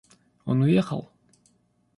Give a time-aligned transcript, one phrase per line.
[0.45, 1.11] Он уехал?